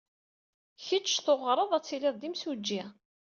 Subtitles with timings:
[0.85, 2.83] Kečč tuɣred ad tilid d imsujji.